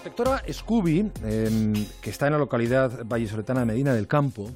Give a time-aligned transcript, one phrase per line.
[0.00, 1.10] protectora Scooby,
[2.00, 4.50] que está en la localidad vallisoletana de Medina del Campo,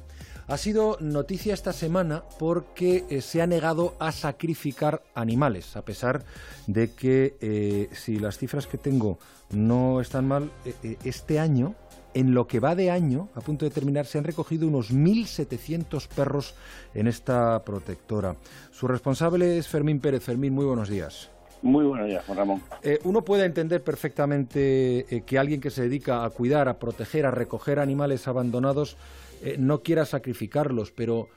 [0.47, 6.23] ha sido noticia esta semana porque eh, se ha negado a sacrificar animales, a pesar
[6.65, 9.19] de que, eh, si las cifras que tengo
[9.51, 11.75] no están mal, eh, este año,
[12.15, 16.07] en lo que va de año, a punto de terminar, se han recogido unos 1.700
[16.07, 16.55] perros
[16.95, 18.35] en esta protectora.
[18.71, 20.23] Su responsable es Fermín Pérez.
[20.23, 21.29] Fermín, muy buenos días.
[21.61, 22.61] Muy buenos días, Juan Ramón.
[22.83, 27.25] Eh, uno puede entender perfectamente eh, que alguien que se dedica a cuidar, a proteger,
[27.25, 28.97] a recoger animales abandonados
[29.43, 31.27] eh, no quiera sacrificarlos, pero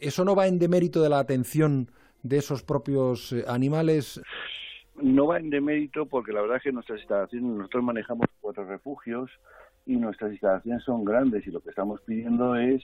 [0.00, 1.88] ¿eso no va en demérito de la atención
[2.22, 4.20] de esos propios animales?
[4.96, 9.30] No va en demérito porque la verdad es que nuestras instalaciones, nosotros manejamos cuatro refugios
[9.86, 12.82] y nuestras instalaciones son grandes y lo que estamos pidiendo es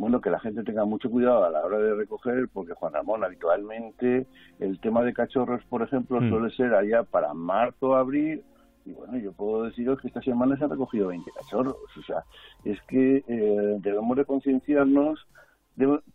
[0.00, 3.22] bueno, que la gente tenga mucho cuidado a la hora de recoger, porque Juan Ramón,
[3.22, 4.26] habitualmente
[4.58, 6.30] el tema de cachorros, por ejemplo, mm.
[6.30, 8.42] suele ser allá para marzo, abril,
[8.86, 12.24] y bueno, yo puedo deciros que esta semana se han recogido 20 cachorros, o sea,
[12.64, 15.26] es que eh, debemos de concienciarnos,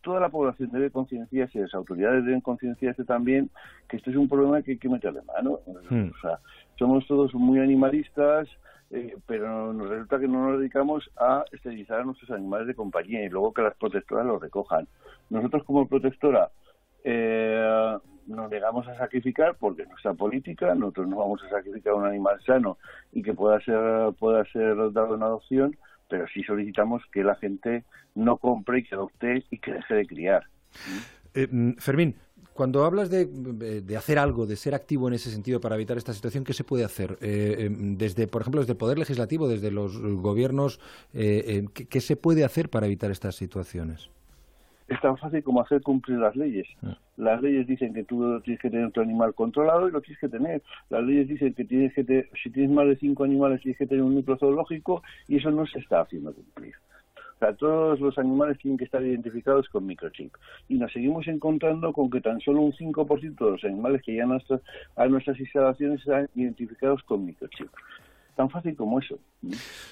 [0.01, 3.51] toda la población debe concienciarse, las autoridades deben concienciarse también
[3.87, 5.59] que esto es un problema que hay que meterle mano,
[5.91, 6.09] mm.
[6.09, 6.39] o sea,
[6.79, 8.49] somos todos muy animalistas,
[8.91, 13.23] eh, pero nos resulta que no nos dedicamos a esterilizar a nuestros animales de compañía
[13.23, 14.87] y luego que las protectoras los recojan.
[15.29, 16.49] Nosotros como protectora
[17.03, 17.97] eh,
[18.27, 22.77] nos negamos a sacrificar porque nuestra política, nosotros no vamos a sacrificar un animal sano
[23.11, 25.77] y que pueda ser, pueda ser dado en adopción,
[26.09, 30.07] pero sí solicitamos que la gente no compre y que adopte y que deje de
[30.07, 30.43] criar.
[31.33, 32.15] Eh, mm, Fermín,
[32.55, 33.27] cuando hablas de,
[33.97, 36.85] hacer algo, de ser activo en ese sentido para evitar esta situación, ¿qué se puede
[36.85, 37.17] hacer?
[37.19, 40.79] Eh, em, desde, por ejemplo, desde el Poder Legislativo, desde los gobiernos,
[41.13, 44.09] eh, em, ¿qué, se puede hacer para evitar estas situaciones?
[44.87, 46.65] Es tan fácil como hacer cumplir las leyes.
[46.81, 46.97] Ah.
[47.17, 50.29] Las leyes dicen que tú tienes que tener tu animal controlado y lo tienes que
[50.29, 50.63] tener.
[50.89, 54.01] Las leyes dicen que tienes que si tienes más de cinco animales tienes que tener
[54.01, 56.75] un microzoológico y eso no se está haciendo cumplir.
[57.53, 60.33] Todos los animales tienen que estar identificados con microchip.
[60.67, 64.31] Y nos seguimos encontrando con que tan solo un 5% de los animales que llegan
[64.95, 67.69] a nuestras, instalaciones están identificados con microchip
[68.35, 69.17] tan fácil como eso.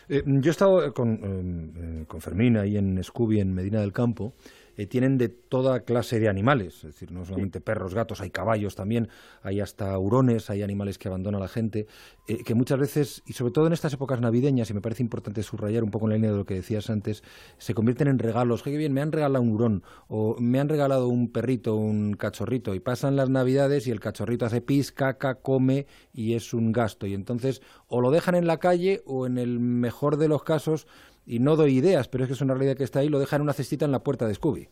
[0.09, 4.33] Eh, yo he estado con, eh, con Fermín ahí en Scooby, en Medina del Campo,
[4.77, 8.75] eh, tienen de toda clase de animales, es decir, no solamente perros, gatos, hay caballos
[8.75, 9.09] también,
[9.41, 11.87] hay hasta hurones, hay animales que abandona la gente,
[12.27, 15.43] eh, que muchas veces, y sobre todo en estas épocas navideñas, y me parece importante
[15.43, 17.23] subrayar un poco en la línea de lo que decías antes,
[17.57, 18.63] se convierten en regalos.
[18.63, 22.73] Que bien, me han regalado un hurón, o me han regalado un perrito, un cachorrito,
[22.73, 27.07] y pasan las navidades y el cachorrito hace pis, caca, come y es un gasto.
[27.07, 30.87] Y entonces o lo dejan en la calle o en el mejor de los casos
[31.25, 33.37] y no doy ideas, pero es que es una realidad que está ahí, lo dejan
[33.37, 34.67] en una cestita en la puerta de Scooby.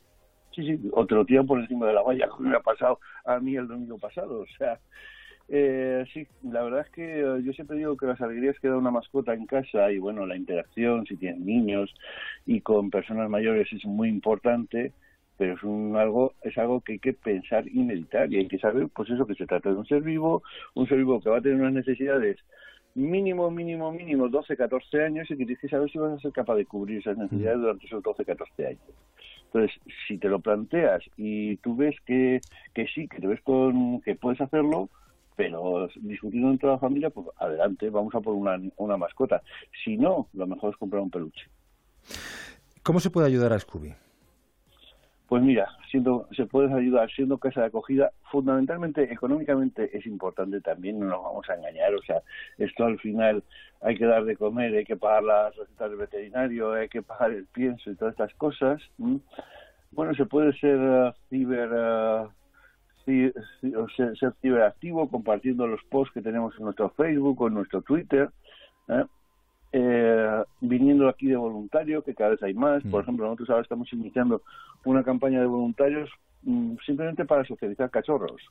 [0.54, 3.00] Sí, sí, o te lo tiran por encima de la valla, como me ha pasado
[3.26, 4.42] a mí el domingo pasado.
[4.42, 4.80] O sea,
[5.48, 8.78] eh, sí, la verdad es que eh, yo siempre digo que las alegrías que da
[8.78, 11.94] una mascota en casa y bueno, la interacción, si tienes niños
[12.46, 14.94] y con personas mayores es muy importante,
[15.38, 18.60] pero es un algo es algo que hay que pensar y meditar y hay que
[18.60, 20.44] saber pues eso que se trata de un ser vivo,
[20.76, 22.38] un ser vivo que va a tener unas necesidades
[22.96, 26.32] mínimo, mínimo, mínimo 12, 14 años y que tienes que saber si vas a ser
[26.32, 28.82] capaz de cubrir esas necesidades durante esos 12, 14 años.
[29.46, 29.72] Entonces,
[30.08, 32.40] si te lo planteas y tú ves que,
[32.74, 34.90] que sí, que te ves con, que puedes hacerlo,
[35.36, 39.42] pero discutiendo en toda la familia, pues adelante, vamos a por una, una mascota.
[39.84, 41.48] Si no, lo mejor es comprar un peluche.
[42.84, 43.94] ¿Cómo se puede ayudar a Scooby?
[45.28, 51.00] Pues mira, siendo, se puede ayudar siendo casa de acogida, fundamentalmente económicamente es importante también,
[51.00, 52.22] no nos vamos a engañar, o sea,
[52.58, 53.44] esto al final
[53.82, 57.32] hay que dar de comer, hay que pagar las recetas del veterinario, hay que pagar
[57.32, 58.82] el pienso y todas estas cosas.
[59.92, 62.30] Bueno, se puede ser uh, ciber, uh,
[63.06, 63.34] ser,
[64.18, 68.30] ser, ciberactivo compartiendo los posts que tenemos en nuestro Facebook o en nuestro Twitter.
[68.88, 69.04] ¿eh?
[69.74, 72.84] eh, viniendo aquí de voluntario, que cada vez hay más.
[72.84, 73.04] Por mm.
[73.04, 74.42] ejemplo, nosotros ahora estamos iniciando
[74.86, 76.10] una campaña de voluntarios
[76.44, 78.42] mm, simplemente para socializar cachorros.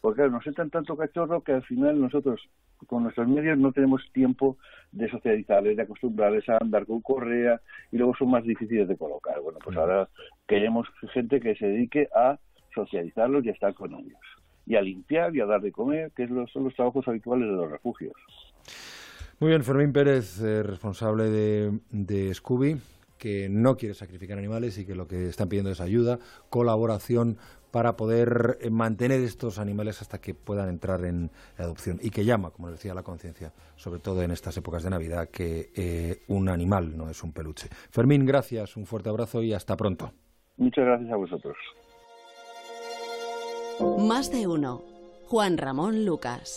[0.00, 2.40] Porque claro, nos entran tanto cachorro que al final nosotros
[2.86, 4.56] con nuestros medios no tenemos tiempo
[4.92, 9.40] de socializarles, de acostumbrarles a andar con correa y luego son más difíciles de colocar.
[9.40, 10.08] Bueno, pues ahora
[10.46, 12.38] queremos gente que se dedique a
[12.74, 14.20] socializarlos y a estar con ellos.
[14.66, 17.70] Y a limpiar y a dar de comer, que son los trabajos habituales de los
[17.70, 18.14] refugios.
[19.40, 22.76] Muy bien, Fermín Pérez, eh, responsable de, de Scooby,
[23.18, 26.18] que no quiere sacrificar animales y que lo que están pidiendo es ayuda,
[26.48, 27.36] colaboración
[27.70, 32.50] para poder eh, mantener estos animales hasta que puedan entrar en adopción y que llama,
[32.50, 36.96] como decía, la conciencia, sobre todo en estas épocas de Navidad, que eh, un animal
[36.96, 37.68] no es un peluche.
[37.90, 40.12] Fermín, gracias, un fuerte abrazo y hasta pronto.
[40.56, 41.56] Muchas gracias a vosotros.
[43.98, 44.82] Más de uno.
[45.26, 46.40] Juan Ramón Lucas.